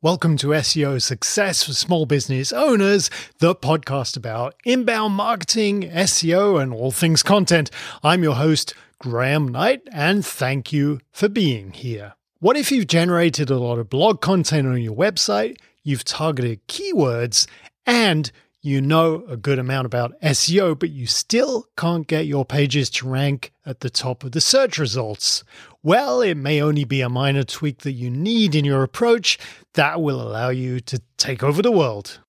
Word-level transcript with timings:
Welcome 0.00 0.36
to 0.36 0.48
SEO 0.48 1.02
Success 1.02 1.64
for 1.64 1.72
Small 1.72 2.06
Business 2.06 2.52
Owners, 2.52 3.10
the 3.40 3.52
podcast 3.52 4.16
about 4.16 4.54
inbound 4.64 5.14
marketing, 5.14 5.90
SEO, 5.90 6.62
and 6.62 6.72
all 6.72 6.92
things 6.92 7.24
content. 7.24 7.68
I'm 8.04 8.22
your 8.22 8.36
host, 8.36 8.74
Graeme 9.00 9.48
Knight, 9.48 9.82
and 9.90 10.24
thank 10.24 10.72
you 10.72 11.00
for 11.10 11.28
being 11.28 11.72
here. 11.72 12.14
What 12.38 12.56
if 12.56 12.70
you've 12.70 12.86
generated 12.86 13.50
a 13.50 13.58
lot 13.58 13.80
of 13.80 13.90
blog 13.90 14.20
content 14.20 14.68
on 14.68 14.80
your 14.80 14.94
website, 14.94 15.56
you've 15.82 16.04
targeted 16.04 16.64
keywords, 16.68 17.48
and 17.84 18.30
you 18.62 18.80
know 18.80 19.24
a 19.28 19.36
good 19.36 19.58
amount 19.58 19.86
about 19.86 20.14
SEO, 20.20 20.78
but 20.78 20.90
you 20.90 21.06
still 21.06 21.66
can't 21.76 22.06
get 22.06 22.26
your 22.26 22.44
pages 22.44 22.88
to 22.90 23.08
rank 23.08 23.52
at 23.66 23.80
the 23.80 23.90
top 23.90 24.22
of 24.22 24.30
the 24.30 24.40
search 24.40 24.78
results. 24.78 25.42
Well, 25.88 26.20
it 26.20 26.34
may 26.34 26.60
only 26.60 26.84
be 26.84 27.00
a 27.00 27.08
minor 27.08 27.44
tweak 27.44 27.78
that 27.78 27.92
you 27.92 28.10
need 28.10 28.54
in 28.54 28.62
your 28.62 28.82
approach 28.82 29.38
that 29.72 30.02
will 30.02 30.20
allow 30.20 30.50
you 30.50 30.80
to 30.80 31.00
take 31.16 31.42
over 31.42 31.62
the 31.62 31.72
world. 31.72 32.20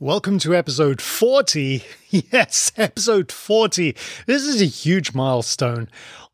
Welcome 0.00 0.40
to 0.40 0.56
episode 0.56 1.00
40. 1.00 1.84
Yes, 2.10 2.72
episode 2.76 3.30
40. 3.30 3.94
This 4.26 4.42
is 4.42 4.60
a 4.60 4.64
huge 4.64 5.14
milestone. 5.14 5.88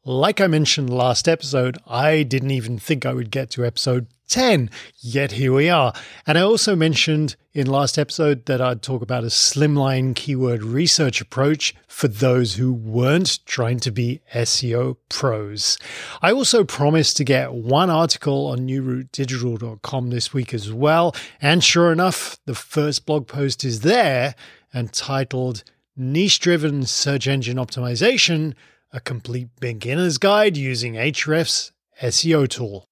Like 0.04 0.40
I 0.40 0.48
mentioned 0.48 0.90
last 0.90 1.28
episode, 1.28 1.78
I 1.86 2.24
didn't 2.24 2.50
even 2.50 2.76
think 2.76 3.06
I 3.06 3.12
would 3.12 3.30
get 3.30 3.50
to 3.50 3.64
episode 3.64 4.08
10, 4.26 4.68
yet 4.98 5.30
here 5.30 5.52
we 5.52 5.68
are. 5.68 5.92
And 6.26 6.36
I 6.36 6.40
also 6.40 6.74
mentioned 6.74 7.36
in 7.52 7.68
last 7.68 7.96
episode 7.96 8.46
that 8.46 8.60
I'd 8.60 8.82
talk 8.82 9.00
about 9.00 9.22
a 9.22 9.28
slimline 9.28 10.16
keyword 10.16 10.64
research 10.64 11.20
approach 11.20 11.72
for 11.86 12.08
those 12.08 12.54
who 12.54 12.72
weren't 12.72 13.46
trying 13.46 13.78
to 13.78 13.92
be 13.92 14.20
SEO 14.34 14.96
pros. 15.08 15.78
I 16.20 16.32
also 16.32 16.64
promised 16.64 17.16
to 17.18 17.24
get 17.24 17.54
one 17.54 17.88
article 17.88 18.48
on 18.48 18.66
newroutedigital.com 18.66 20.10
this 20.10 20.34
week 20.34 20.52
as 20.52 20.72
well. 20.72 21.14
And 21.40 21.62
sure 21.62 21.92
enough, 21.92 22.38
the 22.44 22.56
first 22.56 23.06
blog 23.06 23.28
post 23.28 23.64
is 23.64 23.82
there 23.82 24.34
and 24.74 24.92
titled 24.92 25.62
Niche 25.96 26.40
Driven 26.40 26.86
Search 26.86 27.28
Engine 27.28 27.58
Optimization 27.58 28.54
a 28.92 29.00
complete 29.00 29.48
beginner's 29.58 30.18
guide 30.18 30.56
using 30.56 30.94
Ahrefs 30.94 31.72
SEO 32.00 32.48
tool. 32.48 32.88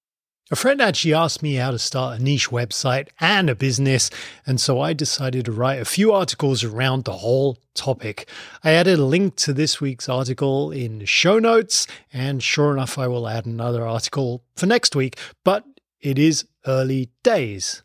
A 0.49 0.55
friend 0.57 0.81
actually 0.81 1.13
asked 1.13 1.41
me 1.41 1.55
how 1.55 1.71
to 1.71 1.79
start 1.79 2.19
a 2.19 2.23
niche 2.23 2.49
website 2.49 3.07
and 3.21 3.49
a 3.49 3.55
business, 3.55 4.09
and 4.45 4.59
so 4.59 4.81
I 4.81 4.91
decided 4.91 5.45
to 5.45 5.51
write 5.53 5.79
a 5.79 5.85
few 5.85 6.11
articles 6.11 6.61
around 6.61 7.05
the 7.05 7.13
whole 7.13 7.57
topic. 7.73 8.27
I 8.61 8.71
added 8.71 8.99
a 8.99 9.05
link 9.05 9.37
to 9.37 9.53
this 9.53 9.79
week's 9.79 10.09
article 10.09 10.71
in 10.71 10.99
the 10.99 11.05
show 11.05 11.39
notes, 11.39 11.87
and 12.11 12.43
sure 12.43 12.73
enough, 12.73 12.97
I 12.97 13.07
will 13.07 13.29
add 13.29 13.45
another 13.45 13.87
article 13.87 14.43
for 14.57 14.65
next 14.65 14.93
week, 14.93 15.17
but 15.45 15.63
it 16.01 16.19
is 16.19 16.45
early 16.67 17.11
days. 17.23 17.81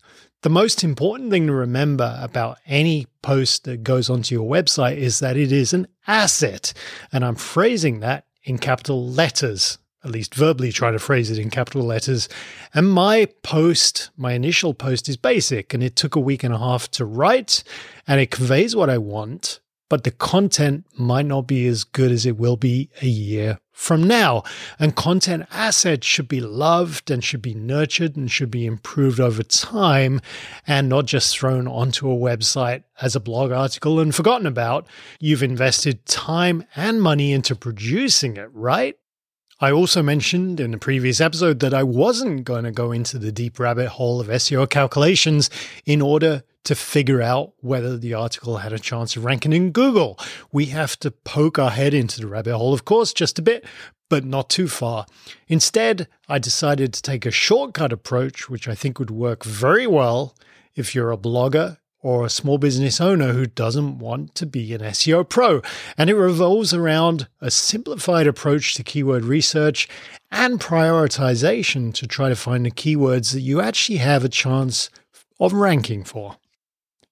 The 0.47 0.51
most 0.51 0.85
important 0.85 1.33
thing 1.33 1.49
to 1.49 1.53
remember 1.53 2.17
about 2.23 2.59
any 2.67 3.09
post 3.21 3.65
that 3.65 3.83
goes 3.83 4.09
onto 4.09 4.33
your 4.33 4.49
website 4.49 4.97
is 4.97 5.19
that 5.19 5.37
it 5.37 5.51
is 5.51 5.73
an 5.73 5.89
asset. 6.07 6.73
And 7.11 7.25
I'm 7.25 7.35
phrasing 7.35 7.99
that 7.99 8.27
in 8.45 8.59
capital 8.59 9.09
letters, 9.09 9.79
at 10.05 10.13
least 10.13 10.37
verbally 10.37 10.71
try 10.71 10.93
to 10.93 11.01
phrase 11.01 11.33
it 11.33 11.41
in 11.41 11.51
capital 11.51 11.83
letters. 11.83 12.29
And 12.73 12.89
my 12.89 13.27
post, 13.43 14.11
my 14.17 14.35
initial 14.35 14.73
post 14.73 15.09
is 15.09 15.17
basic 15.17 15.75
and 15.75 15.83
it 15.83 15.97
took 15.97 16.15
a 16.15 16.21
week 16.21 16.45
and 16.45 16.55
a 16.55 16.59
half 16.59 16.93
to 16.93 17.05
write 17.05 17.65
and 18.07 18.21
it 18.21 18.31
conveys 18.31 18.77
what 18.77 18.89
I 18.89 18.99
want, 18.99 19.59
but 19.89 20.05
the 20.05 20.11
content 20.11 20.87
might 20.99 21.27
not 21.27 21.47
be 21.47 21.67
as 21.67 21.85
good 21.85 22.11
as 22.11 22.27
it 22.27 22.37
will 22.37 22.57
be 22.57 22.91
a 23.03 23.07
year 23.07 23.59
from 23.73 24.03
now. 24.03 24.43
And 24.79 24.97
content 24.97 25.47
assets 25.51 26.07
should 26.07 26.29
be 26.29 26.41
loved 26.41 27.11
and 27.11 27.23
should 27.23 27.43
be 27.43 27.55
nurtured 27.55 28.17
and 28.17 28.31
should 28.31 28.51
be 28.51 28.67
improved 28.67 29.21
over 29.21 29.43
time 29.43 30.21
and 30.67 30.89
not 30.89 31.05
just 31.05 31.37
thrown 31.37 31.69
onto 31.69 32.11
a 32.11 32.17
website 32.17 32.85
as 33.01 33.15
a 33.15 33.21
blog 33.21 33.53
article 33.53 34.01
and 34.01 34.15
forgotten 34.15 34.47
about. 34.47 34.87
You've 35.21 35.43
invested 35.43 36.07
time 36.07 36.65
and 36.75 37.03
money 37.03 37.33
into 37.33 37.55
producing 37.55 38.37
it, 38.37 38.49
right? 38.53 38.97
I 39.59 39.73
also 39.73 40.03
mentioned 40.03 40.61
in 40.61 40.75
a 40.75 40.79
previous 40.79 41.19
episode 41.21 41.61
that 41.61 41.73
I 41.73 41.83
wasn't 41.83 42.45
going 42.45 42.65
to 42.65 42.73
go 42.73 42.93
into 42.93 43.19
the 43.19 43.33
deep 43.33 43.59
rabbit 43.59 43.89
hole 43.89 44.21
of 44.21 44.27
SEO 44.27 44.69
calculations 44.69 45.49
in 45.87 46.03
order 46.03 46.43
to 46.67 46.75
figure 46.75 47.23
out 47.23 47.53
whether 47.61 47.97
the 47.97 48.15
article 48.15 48.59
had 48.59 48.73
a 48.73 48.79
chance 48.79 49.17
of 49.17 49.25
ranking 49.25 49.53
in 49.53 49.71
Google. 49.71 50.19
We 50.53 50.67
have 50.67 50.99
to 51.01 51.11
poke 51.11 51.59
our 51.59 51.71
head 51.71 51.95
into 51.95 52.21
the 52.21 52.27
rabbit 52.27 52.57
hole, 52.57 52.75
of 52.75 52.85
course, 52.85 53.13
just 53.13 53.39
a 53.39 53.43
bit, 53.43 53.65
but 54.09 54.25
not 54.25 54.51
too 54.51 54.69
far. 54.69 55.07
Instead, 55.49 56.09
I 56.29 56.39
decided 56.39 56.93
to 56.93 57.03
take 57.03 57.25
a 57.25 57.31
shortcut 57.31 57.93
approach, 57.93 58.51
which 58.51 58.69
I 58.69 58.75
think 58.75 58.99
would 58.99 59.11
work 59.11 59.45
very 59.45 59.87
well 59.87 60.37
if 60.75 60.95
you're 60.95 61.13
a 61.13 61.17
blogger 61.17 61.79
or 62.03 62.25
a 62.25 62.31
small 62.31 62.59
business 62.59 63.01
owner 63.01 63.33
who 63.33 63.47
doesn't 63.47 63.99
want 63.99 64.35
to 64.35 64.47
be 64.47 64.75
an 64.75 64.81
SEO 64.81 65.29
pro. 65.29 65.63
And 65.97 66.11
it 66.11 66.15
revolves 66.15 66.75
around 66.75 67.29
a 67.41 67.51
simplified 67.51 68.27
approach 68.27 68.75
to 68.75 68.85
keyword 68.85 69.25
research 69.25 69.89
and 70.31 70.61
prioritization 70.61 71.95
to 71.95 72.07
try 72.07 72.29
to 72.29 72.37
find 72.37 72.67
the 72.67 72.71
keywords 72.71 73.33
that 73.33 73.41
you 73.41 73.61
actually 73.61 73.99
have 73.99 74.25
a 74.25 74.29
chance 74.29 74.91
of 75.41 75.53
ranking 75.53 76.05
for. 76.05 76.37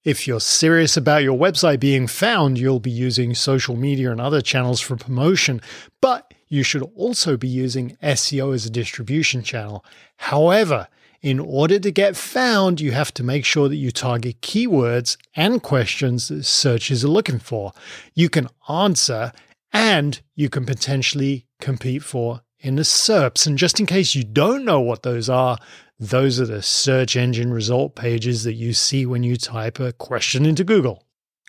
If 0.05 0.27
you're 0.27 0.39
serious 0.39 0.95
about 0.95 1.23
your 1.23 1.35
website 1.35 1.79
being 1.79 2.05
found, 2.05 2.59
you'll 2.59 2.79
be 2.79 2.91
using 2.91 3.33
social 3.33 3.75
media 3.75 4.11
and 4.11 4.21
other 4.21 4.39
channels 4.39 4.79
for 4.79 4.95
promotion, 4.95 5.61
but 5.99 6.31
you 6.47 6.61
should 6.61 6.83
also 6.95 7.37
be 7.37 7.47
using 7.47 7.97
SEO 8.03 8.53
as 8.53 8.67
a 8.67 8.69
distribution 8.69 9.41
channel. 9.41 9.83
However, 10.17 10.87
in 11.23 11.39
order 11.39 11.79
to 11.79 11.91
get 11.91 12.15
found, 12.15 12.79
you 12.79 12.91
have 12.91 13.11
to 13.15 13.23
make 13.23 13.45
sure 13.45 13.67
that 13.67 13.77
you 13.77 13.89
target 13.89 14.41
keywords 14.41 15.17
and 15.35 15.63
questions 15.63 16.27
that 16.27 16.43
searchers 16.45 17.03
are 17.03 17.07
looking 17.07 17.39
for. 17.39 17.73
You 18.13 18.29
can 18.29 18.47
answer 18.69 19.31
and 19.73 20.21
you 20.35 20.49
can 20.49 20.67
potentially 20.67 21.47
compete 21.59 22.03
for 22.03 22.41
in 22.59 22.75
the 22.75 22.83
SERPs. 22.83 23.47
And 23.47 23.57
just 23.57 23.79
in 23.79 23.87
case 23.87 24.13
you 24.13 24.23
don't 24.23 24.65
know 24.65 24.81
what 24.81 25.01
those 25.01 25.29
are, 25.29 25.57
those 25.99 26.39
are 26.39 26.45
the 26.45 26.61
search 26.61 27.15
engine 27.15 27.53
result 27.53 27.95
pages 27.95 28.43
that 28.43 28.53
you 28.53 28.73
see 28.73 29.05
when 29.05 29.23
you 29.23 29.37
type 29.37 29.79
a 29.79 29.93
question 29.93 30.45
into 30.45 30.63
Google. 30.63 31.03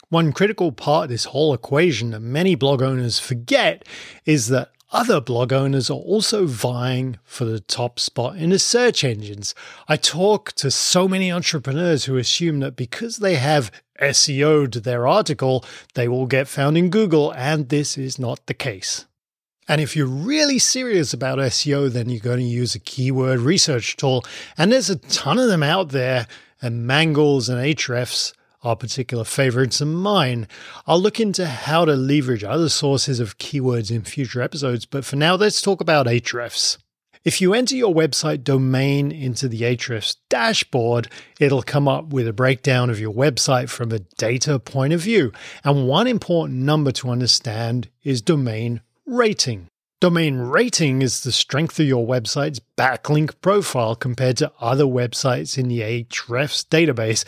One 0.08 0.32
critical 0.32 0.70
part 0.70 1.04
of 1.04 1.10
this 1.10 1.24
whole 1.24 1.52
equation 1.52 2.12
that 2.12 2.20
many 2.20 2.54
blog 2.54 2.80
owners 2.80 3.18
forget 3.18 3.84
is 4.24 4.48
that 4.48 4.70
other 4.92 5.20
blog 5.20 5.52
owners 5.52 5.90
are 5.90 5.94
also 5.94 6.46
vying 6.46 7.18
for 7.24 7.44
the 7.44 7.58
top 7.58 7.98
spot 7.98 8.36
in 8.36 8.50
the 8.50 8.58
search 8.58 9.02
engines. 9.02 9.52
I 9.88 9.96
talk 9.96 10.52
to 10.52 10.70
so 10.70 11.08
many 11.08 11.32
entrepreneurs 11.32 12.04
who 12.04 12.16
assume 12.16 12.60
that 12.60 12.76
because 12.76 13.16
they 13.16 13.34
have 13.34 13.72
SEO'd 14.00 14.84
their 14.84 15.08
article, 15.08 15.64
they 15.94 16.06
will 16.06 16.26
get 16.26 16.46
found 16.46 16.78
in 16.78 16.90
Google, 16.90 17.32
and 17.32 17.68
this 17.68 17.98
is 17.98 18.16
not 18.16 18.46
the 18.46 18.54
case. 18.54 19.06
And 19.68 19.80
if 19.80 19.96
you're 19.96 20.06
really 20.06 20.58
serious 20.58 21.12
about 21.12 21.38
SEO, 21.38 21.90
then 21.90 22.08
you're 22.08 22.20
going 22.20 22.38
to 22.38 22.44
use 22.44 22.74
a 22.74 22.80
keyword 22.80 23.40
research 23.40 23.96
tool. 23.96 24.24
And 24.56 24.70
there's 24.70 24.90
a 24.90 24.96
ton 24.96 25.38
of 25.38 25.48
them 25.48 25.62
out 25.62 25.88
there, 25.88 26.26
and 26.62 26.88
Mangools 26.88 27.48
and 27.48 27.58
Ahrefs 27.58 28.32
are 28.62 28.76
particular 28.76 29.24
favorites 29.24 29.80
of 29.80 29.88
mine. 29.88 30.48
I'll 30.86 31.00
look 31.00 31.20
into 31.20 31.46
how 31.46 31.84
to 31.84 31.94
leverage 31.94 32.44
other 32.44 32.68
sources 32.68 33.20
of 33.20 33.38
keywords 33.38 33.90
in 33.90 34.02
future 34.02 34.42
episodes, 34.42 34.86
but 34.86 35.04
for 35.04 35.16
now, 35.16 35.34
let's 35.34 35.60
talk 35.60 35.80
about 35.80 36.06
Ahrefs. 36.06 36.78
If 37.24 37.40
you 37.40 37.54
enter 37.54 37.74
your 37.74 37.92
website 37.92 38.44
domain 38.44 39.10
into 39.10 39.48
the 39.48 39.62
Ahrefs 39.62 40.16
dashboard, 40.28 41.08
it'll 41.40 41.62
come 41.62 41.88
up 41.88 42.12
with 42.12 42.28
a 42.28 42.32
breakdown 42.32 42.88
of 42.88 43.00
your 43.00 43.12
website 43.12 43.68
from 43.68 43.90
a 43.90 43.98
data 43.98 44.60
point 44.60 44.92
of 44.92 45.00
view. 45.00 45.32
And 45.64 45.88
one 45.88 46.06
important 46.06 46.60
number 46.60 46.92
to 46.92 47.10
understand 47.10 47.88
is 48.04 48.22
domain 48.22 48.80
rating. 49.06 49.68
Domain 50.00 50.36
rating 50.38 51.00
is 51.00 51.22
the 51.22 51.32
strength 51.32 51.80
of 51.80 51.86
your 51.86 52.06
website's 52.06 52.60
backlink 52.76 53.40
profile 53.40 53.94
compared 53.94 54.36
to 54.36 54.52
other 54.60 54.84
websites 54.84 55.56
in 55.56 55.68
the 55.68 55.80
Ahrefs 55.80 56.66
database, 56.66 57.24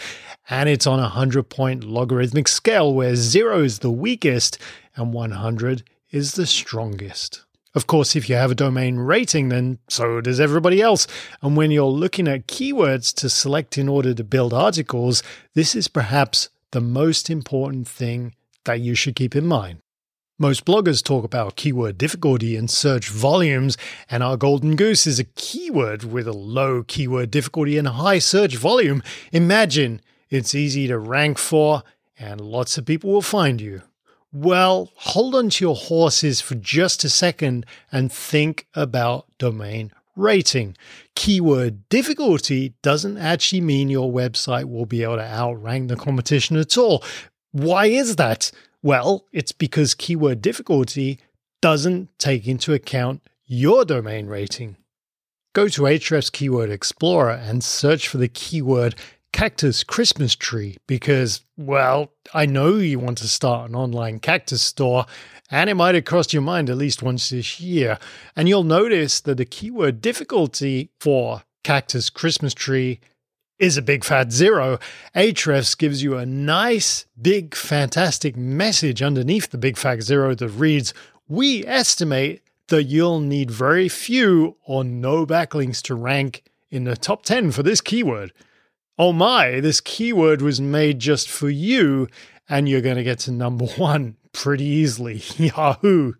and 0.50 0.68
it's 0.68 0.86
on 0.86 0.98
a 0.98 1.02
100 1.02 1.44
point 1.48 1.84
logarithmic 1.84 2.46
scale 2.46 2.92
where 2.92 3.16
0 3.16 3.62
is 3.62 3.78
the 3.78 3.90
weakest 3.90 4.58
and 4.96 5.14
100 5.14 5.82
is 6.10 6.32
the 6.32 6.46
strongest. 6.46 7.44
Of 7.74 7.86
course, 7.86 8.16
if 8.16 8.28
you 8.28 8.34
have 8.34 8.50
a 8.50 8.56
domain 8.56 8.96
rating, 8.96 9.48
then 9.48 9.78
so 9.88 10.20
does 10.20 10.40
everybody 10.40 10.82
else. 10.82 11.06
And 11.40 11.56
when 11.56 11.70
you're 11.70 11.84
looking 11.84 12.26
at 12.26 12.48
keywords 12.48 13.14
to 13.14 13.30
select 13.30 13.78
in 13.78 13.88
order 13.88 14.12
to 14.12 14.24
build 14.24 14.52
articles, 14.52 15.22
this 15.54 15.74
is 15.74 15.86
perhaps 15.88 16.48
the 16.72 16.80
most 16.80 17.30
important 17.30 17.86
thing 17.86 18.34
that 18.64 18.80
you 18.80 18.94
should 18.94 19.16
keep 19.16 19.36
in 19.36 19.46
mind. 19.46 19.78
Most 20.40 20.64
bloggers 20.64 21.02
talk 21.02 21.24
about 21.24 21.56
keyword 21.56 21.98
difficulty 21.98 22.54
and 22.54 22.70
search 22.70 23.08
volumes, 23.08 23.76
and 24.08 24.22
our 24.22 24.36
golden 24.36 24.76
goose 24.76 25.04
is 25.04 25.18
a 25.18 25.24
keyword 25.24 26.04
with 26.04 26.28
a 26.28 26.32
low 26.32 26.84
keyword 26.84 27.32
difficulty 27.32 27.76
and 27.76 27.88
high 27.88 28.20
search 28.20 28.54
volume. 28.54 29.02
Imagine 29.32 30.00
it's 30.30 30.54
easy 30.54 30.86
to 30.86 30.96
rank 30.96 31.38
for, 31.38 31.82
and 32.20 32.40
lots 32.40 32.78
of 32.78 32.86
people 32.86 33.10
will 33.10 33.20
find 33.20 33.60
you. 33.60 33.82
Well, 34.32 34.92
hold 34.94 35.34
on 35.34 35.50
to 35.50 35.64
your 35.64 35.74
horses 35.74 36.40
for 36.40 36.54
just 36.54 37.02
a 37.02 37.08
second 37.08 37.66
and 37.90 38.12
think 38.12 38.68
about 38.74 39.26
domain 39.38 39.90
rating. 40.14 40.76
Keyword 41.16 41.88
difficulty 41.88 42.74
doesn't 42.82 43.18
actually 43.18 43.62
mean 43.62 43.90
your 43.90 44.12
website 44.12 44.70
will 44.70 44.86
be 44.86 45.02
able 45.02 45.16
to 45.16 45.22
outrank 45.22 45.88
the 45.88 45.96
competition 45.96 46.56
at 46.56 46.78
all. 46.78 47.02
Why 47.50 47.86
is 47.86 48.14
that? 48.16 48.52
Well, 48.82 49.26
it's 49.32 49.52
because 49.52 49.94
keyword 49.94 50.40
difficulty 50.40 51.18
doesn't 51.60 52.16
take 52.18 52.46
into 52.46 52.72
account 52.72 53.22
your 53.46 53.84
domain 53.84 54.26
rating. 54.26 54.76
Go 55.52 55.66
to 55.68 55.82
Ahrefs 55.82 56.30
Keyword 56.30 56.70
Explorer 56.70 57.32
and 57.32 57.64
search 57.64 58.06
for 58.06 58.18
the 58.18 58.28
keyword 58.28 58.94
cactus 59.32 59.82
Christmas 59.82 60.36
tree 60.36 60.76
because, 60.86 61.42
well, 61.56 62.12
I 62.32 62.46
know 62.46 62.76
you 62.76 62.98
want 62.98 63.18
to 63.18 63.28
start 63.28 63.68
an 63.68 63.74
online 63.74 64.20
cactus 64.20 64.62
store 64.62 65.06
and 65.50 65.68
it 65.68 65.74
might 65.74 65.94
have 65.94 66.04
crossed 66.04 66.32
your 66.32 66.42
mind 66.42 66.70
at 66.70 66.76
least 66.76 67.02
once 67.02 67.30
this 67.30 67.58
year. 67.58 67.98
And 68.36 68.48
you'll 68.48 68.62
notice 68.62 69.20
that 69.20 69.38
the 69.38 69.44
keyword 69.44 70.00
difficulty 70.00 70.90
for 71.00 71.42
cactus 71.64 72.10
Christmas 72.10 72.54
tree 72.54 73.00
is 73.58 73.76
a 73.76 73.82
big 73.82 74.04
fat 74.04 74.32
zero. 74.32 74.78
Ahrefs 75.14 75.76
gives 75.76 76.02
you 76.02 76.16
a 76.16 76.26
nice, 76.26 77.06
big, 77.20 77.54
fantastic 77.54 78.36
message 78.36 79.02
underneath 79.02 79.50
the 79.50 79.58
big 79.58 79.76
fat 79.76 80.02
zero 80.02 80.34
that 80.34 80.48
reads, 80.48 80.94
We 81.28 81.66
estimate 81.66 82.42
that 82.68 82.84
you'll 82.84 83.20
need 83.20 83.50
very 83.50 83.88
few 83.88 84.56
or 84.64 84.84
no 84.84 85.26
backlinks 85.26 85.82
to 85.82 85.94
rank 85.94 86.44
in 86.70 86.84
the 86.84 86.96
top 86.96 87.24
10 87.24 87.50
for 87.52 87.62
this 87.62 87.80
keyword. 87.80 88.32
Oh 88.98 89.12
my, 89.12 89.60
this 89.60 89.80
keyword 89.80 90.42
was 90.42 90.60
made 90.60 90.98
just 90.98 91.28
for 91.28 91.48
you, 91.48 92.08
and 92.48 92.68
you're 92.68 92.80
going 92.80 92.96
to 92.96 93.04
get 93.04 93.20
to 93.20 93.32
number 93.32 93.66
one 93.76 94.16
pretty 94.32 94.64
easily. 94.64 95.22
Yahoo! 95.36 96.14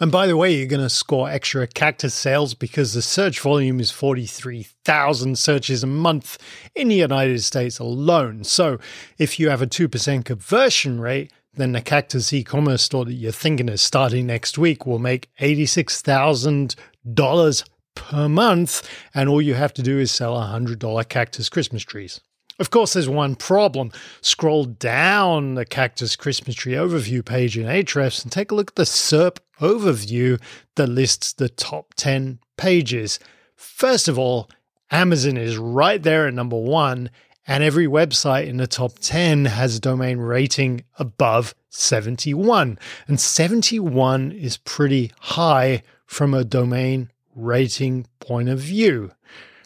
And 0.00 0.10
by 0.10 0.26
the 0.26 0.36
way, 0.36 0.52
you're 0.52 0.66
going 0.66 0.82
to 0.82 0.90
score 0.90 1.30
extra 1.30 1.68
cactus 1.68 2.14
sales 2.14 2.54
because 2.54 2.94
the 2.94 3.02
search 3.02 3.38
volume 3.38 3.78
is 3.78 3.92
43,000 3.92 5.38
searches 5.38 5.84
a 5.84 5.86
month 5.86 6.36
in 6.74 6.88
the 6.88 6.96
United 6.96 7.44
States 7.44 7.78
alone. 7.78 8.42
So 8.42 8.80
if 9.18 9.38
you 9.38 9.50
have 9.50 9.62
a 9.62 9.68
2% 9.68 10.24
conversion 10.24 11.00
rate, 11.00 11.32
then 11.54 11.70
the 11.70 11.80
cactus 11.80 12.32
e 12.32 12.42
commerce 12.42 12.82
store 12.82 13.04
that 13.04 13.12
you're 13.12 13.30
thinking 13.30 13.70
of 13.70 13.78
starting 13.78 14.26
next 14.26 14.58
week 14.58 14.84
will 14.84 14.98
make 14.98 15.28
$86,000 15.40 17.64
per 17.94 18.28
month, 18.28 18.82
and 19.14 19.28
all 19.28 19.40
you 19.40 19.54
have 19.54 19.72
to 19.74 19.82
do 19.82 20.00
is 20.00 20.10
sell 20.10 20.34
$100 20.34 21.08
cactus 21.08 21.48
Christmas 21.48 21.84
trees. 21.84 22.20
Of 22.58 22.70
course, 22.70 22.92
there's 22.92 23.08
one 23.08 23.36
problem. 23.36 23.90
Scroll 24.20 24.64
down 24.64 25.54
the 25.54 25.64
Cactus 25.64 26.14
Christmas 26.14 26.54
Tree 26.54 26.74
overview 26.74 27.24
page 27.24 27.58
in 27.58 27.66
Ahrefs 27.66 28.22
and 28.22 28.30
take 28.30 28.52
a 28.52 28.54
look 28.54 28.70
at 28.70 28.76
the 28.76 28.84
SERP 28.84 29.38
overview 29.60 30.40
that 30.76 30.88
lists 30.88 31.32
the 31.32 31.48
top 31.48 31.94
10 31.94 32.38
pages. 32.56 33.18
First 33.56 34.08
of 34.08 34.18
all, 34.18 34.50
Amazon 34.90 35.36
is 35.36 35.56
right 35.56 36.02
there 36.02 36.28
at 36.28 36.34
number 36.34 36.56
one, 36.56 37.10
and 37.46 37.62
every 37.62 37.86
website 37.86 38.46
in 38.46 38.56
the 38.56 38.66
top 38.66 38.98
10 39.00 39.46
has 39.46 39.76
a 39.76 39.80
domain 39.80 40.18
rating 40.18 40.84
above 40.98 41.54
71. 41.70 42.78
And 43.06 43.20
71 43.20 44.32
is 44.32 44.56
pretty 44.58 45.12
high 45.20 45.82
from 46.06 46.32
a 46.32 46.44
domain 46.44 47.10
rating 47.34 48.06
point 48.20 48.48
of 48.48 48.60
view. 48.60 49.10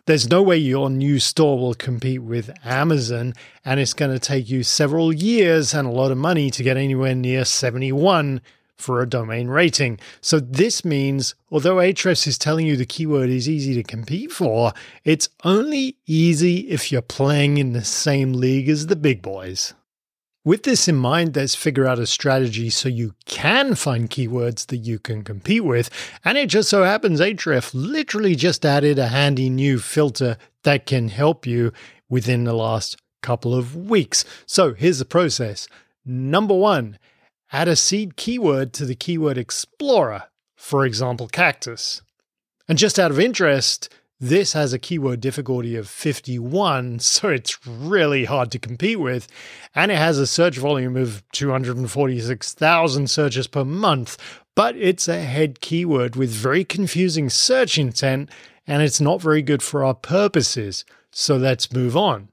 There's 0.06 0.30
no 0.30 0.42
way 0.42 0.56
your 0.56 0.88
new 0.88 1.18
store 1.18 1.58
will 1.58 1.74
compete 1.74 2.22
with 2.22 2.50
Amazon, 2.64 3.34
and 3.62 3.78
it's 3.78 3.92
going 3.92 4.10
to 4.10 4.18
take 4.18 4.48
you 4.48 4.62
several 4.62 5.12
years 5.12 5.74
and 5.74 5.86
a 5.86 5.90
lot 5.90 6.10
of 6.10 6.16
money 6.16 6.50
to 6.52 6.62
get 6.62 6.78
anywhere 6.78 7.14
near 7.14 7.44
71 7.44 8.40
for 8.78 9.00
a 9.00 9.08
domain 9.08 9.48
rating. 9.48 9.98
So 10.20 10.40
this 10.40 10.84
means, 10.84 11.34
although 11.50 11.76
Ahrefs 11.76 12.26
is 12.26 12.38
telling 12.38 12.66
you 12.66 12.76
the 12.76 12.86
keyword 12.86 13.28
is 13.28 13.48
easy 13.48 13.74
to 13.74 13.82
compete 13.82 14.32
for, 14.32 14.72
it's 15.04 15.28
only 15.44 15.96
easy 16.06 16.60
if 16.70 16.90
you're 16.90 17.02
playing 17.02 17.58
in 17.58 17.72
the 17.72 17.84
same 17.84 18.32
league 18.32 18.68
as 18.68 18.86
the 18.86 18.96
big 18.96 19.20
boys. 19.20 19.74
With 20.44 20.62
this 20.62 20.88
in 20.88 20.94
mind, 20.94 21.36
let's 21.36 21.54
figure 21.54 21.86
out 21.86 21.98
a 21.98 22.06
strategy 22.06 22.70
so 22.70 22.88
you 22.88 23.14
can 23.26 23.74
find 23.74 24.08
keywords 24.08 24.66
that 24.68 24.78
you 24.78 24.98
can 24.98 25.22
compete 25.22 25.64
with. 25.64 25.90
And 26.24 26.38
it 26.38 26.48
just 26.48 26.70
so 26.70 26.84
happens 26.84 27.20
Ahrefs 27.20 27.72
literally 27.74 28.34
just 28.34 28.64
added 28.64 28.98
a 28.98 29.08
handy 29.08 29.50
new 29.50 29.78
filter 29.78 30.38
that 30.62 30.86
can 30.86 31.08
help 31.08 31.46
you 31.46 31.72
within 32.08 32.44
the 32.44 32.54
last 32.54 32.96
couple 33.22 33.54
of 33.54 33.76
weeks. 33.76 34.24
So 34.46 34.72
here's 34.72 35.00
the 35.00 35.04
process. 35.04 35.68
Number 36.06 36.54
one, 36.54 36.98
add 37.52 37.68
a 37.68 37.76
seed 37.76 38.16
keyword 38.16 38.72
to 38.74 38.84
the 38.84 38.94
keyword 38.94 39.38
explorer, 39.38 40.24
for 40.56 40.84
example, 40.84 41.28
cactus. 41.28 42.02
And 42.68 42.76
just 42.76 42.98
out 42.98 43.10
of 43.10 43.18
interest, 43.18 43.88
this 44.20 44.52
has 44.52 44.72
a 44.72 44.78
keyword 44.78 45.20
difficulty 45.20 45.76
of 45.76 45.88
51, 45.88 46.98
so 47.00 47.28
it's 47.28 47.66
really 47.66 48.24
hard 48.24 48.50
to 48.52 48.58
compete 48.58 49.00
with. 49.00 49.28
And 49.74 49.92
it 49.92 49.98
has 49.98 50.18
a 50.18 50.26
search 50.26 50.58
volume 50.58 50.96
of 50.96 51.22
246,000 51.32 53.08
searches 53.08 53.46
per 53.46 53.64
month. 53.64 54.18
But 54.54 54.76
it's 54.76 55.06
a 55.06 55.20
head 55.20 55.60
keyword 55.60 56.16
with 56.16 56.30
very 56.30 56.64
confusing 56.64 57.30
search 57.30 57.78
intent, 57.78 58.28
and 58.66 58.82
it's 58.82 59.00
not 59.00 59.22
very 59.22 59.40
good 59.40 59.62
for 59.62 59.84
our 59.84 59.94
purposes. 59.94 60.84
So 61.12 61.36
let's 61.36 61.72
move 61.72 61.96
on. 61.96 62.28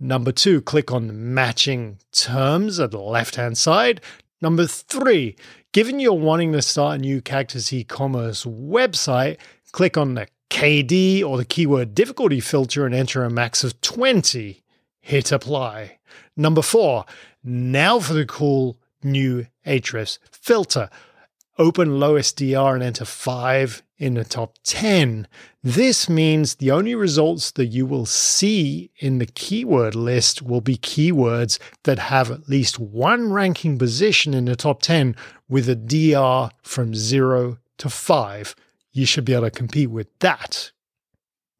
Number 0.00 0.32
two, 0.32 0.62
click 0.62 0.92
on 0.92 1.34
matching 1.34 1.98
terms 2.12 2.80
at 2.80 2.90
the 2.90 3.00
left 3.00 3.36
hand 3.36 3.58
side. 3.58 4.00
Number 4.40 4.66
three, 4.66 5.36
given 5.72 5.98
you're 5.98 6.12
wanting 6.12 6.52
to 6.52 6.62
start 6.62 6.98
a 6.98 7.02
new 7.02 7.20
Cactus 7.20 7.72
e 7.72 7.82
commerce 7.82 8.44
website, 8.44 9.38
click 9.72 9.96
on 9.96 10.14
the 10.14 10.28
KD 10.50 11.24
or 11.24 11.36
the 11.36 11.44
keyword 11.44 11.94
difficulty 11.94 12.40
filter 12.40 12.86
and 12.86 12.94
enter 12.94 13.24
a 13.24 13.30
max 13.30 13.64
of 13.64 13.80
20. 13.80 14.62
Hit 15.00 15.32
apply. 15.32 15.98
Number 16.36 16.62
four, 16.62 17.04
now 17.42 17.98
for 17.98 18.14
the 18.14 18.26
cool 18.26 18.78
new 19.02 19.46
Ahrefs 19.66 20.18
filter. 20.30 20.88
Open 21.58 21.98
lowest 21.98 22.36
DR 22.36 22.74
and 22.74 22.82
enter 22.82 23.04
5 23.04 23.82
in 23.98 24.14
the 24.14 24.24
top 24.24 24.54
10. 24.62 25.26
This 25.62 26.08
means 26.08 26.54
the 26.54 26.70
only 26.70 26.94
results 26.94 27.50
that 27.52 27.66
you 27.66 27.84
will 27.84 28.06
see 28.06 28.90
in 28.98 29.18
the 29.18 29.26
keyword 29.26 29.96
list 29.96 30.40
will 30.40 30.60
be 30.60 30.76
keywords 30.76 31.58
that 31.82 31.98
have 31.98 32.30
at 32.30 32.48
least 32.48 32.78
one 32.78 33.32
ranking 33.32 33.76
position 33.76 34.34
in 34.34 34.44
the 34.44 34.54
top 34.54 34.82
10 34.82 35.16
with 35.48 35.68
a 35.68 35.74
DR 35.74 36.50
from 36.62 36.94
0 36.94 37.58
to 37.78 37.90
5 37.90 38.54
you 38.98 39.06
should 39.06 39.24
be 39.24 39.32
able 39.32 39.44
to 39.44 39.50
compete 39.50 39.90
with 39.90 40.08
that. 40.18 40.72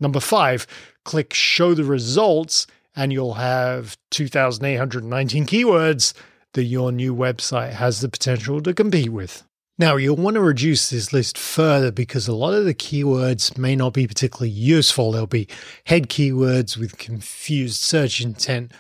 Number 0.00 0.20
five, 0.20 0.66
click 1.04 1.32
show 1.32 1.74
the 1.74 1.84
results, 1.84 2.66
and 2.94 3.12
you'll 3.12 3.34
have 3.34 3.96
2,819 4.10 5.46
keywords 5.46 6.14
that 6.54 6.64
your 6.64 6.90
new 6.90 7.14
website 7.14 7.72
has 7.74 8.00
the 8.00 8.08
potential 8.08 8.60
to 8.62 8.74
compete 8.74 9.10
with. 9.10 9.44
Now, 9.80 9.94
you'll 9.94 10.16
want 10.16 10.34
to 10.34 10.40
reduce 10.40 10.90
this 10.90 11.12
list 11.12 11.38
further 11.38 11.92
because 11.92 12.26
a 12.26 12.34
lot 12.34 12.52
of 12.52 12.64
the 12.64 12.74
keywords 12.74 13.56
may 13.56 13.76
not 13.76 13.92
be 13.92 14.08
particularly 14.08 14.50
useful. 14.50 15.12
They'll 15.12 15.28
be 15.28 15.46
head 15.84 16.08
keywords 16.08 16.76
with 16.76 16.98
confused 16.98 17.80
search 17.80 18.20
intent, 18.20 18.72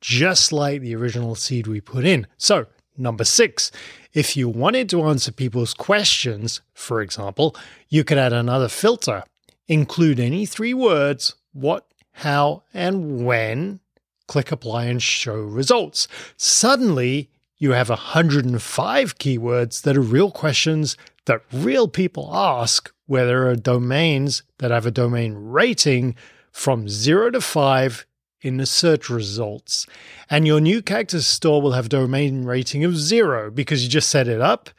just 0.00 0.52
like 0.52 0.80
the 0.80 0.96
original 0.96 1.34
seed 1.34 1.66
we 1.66 1.82
put 1.82 2.06
in. 2.06 2.26
So, 2.38 2.64
number 2.96 3.24
six, 3.24 3.70
if 4.14 4.34
you 4.34 4.48
wanted 4.48 4.88
to 4.90 5.02
answer 5.02 5.30
people's 5.30 5.74
questions, 5.74 6.62
for 6.72 7.02
example, 7.02 7.54
you 7.90 8.02
could 8.02 8.16
add 8.16 8.32
another 8.32 8.68
filter. 8.68 9.24
Include 9.68 10.18
any 10.18 10.46
three 10.46 10.72
words 10.72 11.34
what, 11.52 11.86
how, 12.12 12.62
and 12.72 13.26
when. 13.26 13.80
Click 14.26 14.50
apply 14.50 14.84
and 14.86 15.02
show 15.02 15.34
results. 15.34 16.08
Suddenly, 16.38 17.28
you 17.58 17.72
have 17.72 17.88
105 17.88 19.18
keywords 19.18 19.82
that 19.82 19.96
are 19.96 20.00
real 20.00 20.30
questions 20.30 20.96
that 21.24 21.42
real 21.52 21.88
people 21.88 22.30
ask, 22.32 22.92
where 23.06 23.26
there 23.26 23.48
are 23.48 23.56
domains 23.56 24.42
that 24.58 24.70
have 24.70 24.86
a 24.86 24.90
domain 24.90 25.34
rating 25.34 26.14
from 26.52 26.88
0 26.88 27.30
to 27.30 27.40
5 27.40 28.06
in 28.40 28.58
the 28.58 28.66
search 28.66 29.10
results. 29.10 29.86
And 30.30 30.46
your 30.46 30.60
new 30.60 30.82
Cactus 30.82 31.26
store 31.26 31.60
will 31.60 31.72
have 31.72 31.88
domain 31.88 32.44
rating 32.44 32.84
of 32.84 32.96
zero 32.96 33.50
because 33.50 33.82
you 33.82 33.90
just 33.90 34.08
set 34.08 34.28
it 34.28 34.40
up. 34.40 34.70